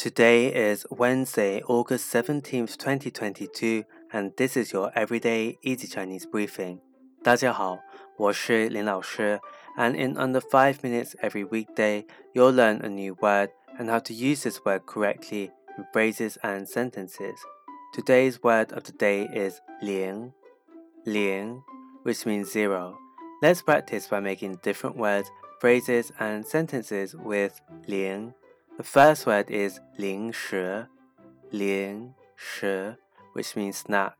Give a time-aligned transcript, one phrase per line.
[0.00, 6.80] Today is Wednesday, August 17th, 2022, and this is your everyday easy Chinese briefing.
[7.22, 7.78] 大家好，
[8.16, 9.40] 我是林老师,
[9.76, 12.04] and in under 5 minutes every weekday,
[12.34, 16.66] you'll learn a new word and how to use this word correctly in phrases and
[16.66, 17.36] sentences.
[17.92, 20.32] Today's word of the day is 零,
[21.04, 21.62] 零,
[22.04, 22.96] which means zero.
[23.42, 25.30] Let's practice by making different words,
[25.60, 28.34] phrases, and sentences with 零.
[28.80, 30.86] The first word is 零食,
[31.50, 32.96] 零食,
[33.32, 34.16] which means snack.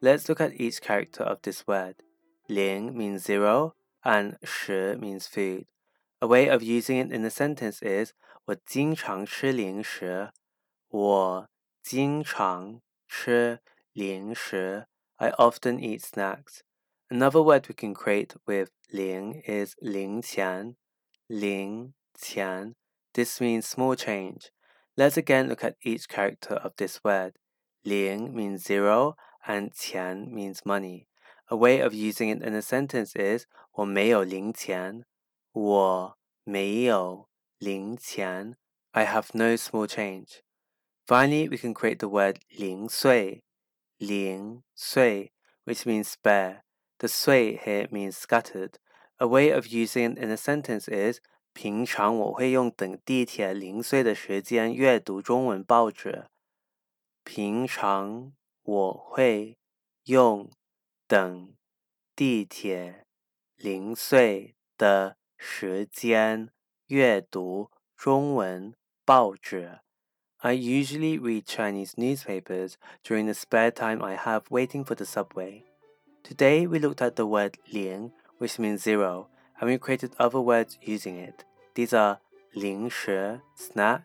[0.00, 1.96] Let's look at each character of this word.
[2.48, 5.66] 零 means zero and 食 means food.
[6.20, 8.12] A way of using it in a sentence is
[8.46, 10.32] 我经常吃零食。
[10.88, 11.48] 我
[11.82, 13.60] 经常吃
[13.92, 14.86] 零食.
[15.16, 16.62] I often eat snacks.
[17.08, 20.76] Another word we can create with 零 is 零钱,
[21.28, 22.74] 零钱.
[23.17, 24.51] this means small change.
[24.95, 27.33] Let's again look at each character of this word.
[27.83, 29.15] Ling means zero
[29.47, 31.07] and qian means money.
[31.49, 35.03] A way of using it in a sentence is 我没有零钱,
[35.51, 38.55] 我没有零钱.
[38.91, 40.43] I have no small change.
[41.07, 43.41] Finally, we can create the word 零碎,
[43.97, 45.31] 零碎,
[45.65, 46.61] which means spare.
[46.99, 48.77] The 碎 here means scattered.
[49.19, 51.19] A way of using it in a sentence is
[51.57, 56.25] 平常我会用等地铁零碎的时间阅读中文报纸。
[57.23, 59.57] 平常我会
[60.03, 60.51] 用
[61.07, 61.55] 等
[62.15, 63.07] 地铁
[63.55, 66.51] 零碎的时间
[66.85, 69.79] 阅读中文报纸。
[70.37, 75.63] I usually read Chinese newspapers during the spare time I have waiting for the subway.
[76.21, 79.29] Today we looked at the word 零, which means zero,
[79.60, 81.44] and we created other words using it.
[81.74, 82.18] These are
[82.54, 84.02] 零食 snack,